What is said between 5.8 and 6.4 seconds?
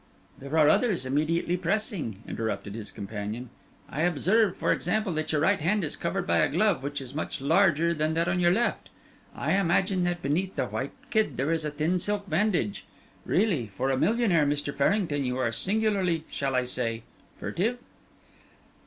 is covered by